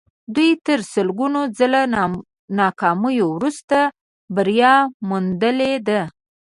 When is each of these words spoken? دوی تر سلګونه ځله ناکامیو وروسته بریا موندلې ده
دوی 0.35 0.51
تر 0.65 0.79
سلګونه 0.93 1.39
ځله 1.57 1.81
ناکامیو 2.59 3.27
وروسته 3.37 3.77
بریا 4.35 4.73
موندلې 5.07 5.73
ده 5.87 6.01